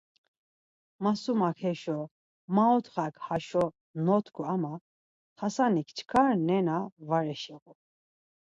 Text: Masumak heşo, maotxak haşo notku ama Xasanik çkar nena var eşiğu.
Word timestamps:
Masumak 1.03 1.57
heşo, 1.63 1.99
maotxak 2.55 3.15
haşo 3.27 3.65
notku 4.05 4.41
ama 4.53 4.73
Xasanik 5.37 5.89
çkar 5.97 6.31
nena 6.47 6.77
var 7.07 7.25
eşiğu. 7.33 7.59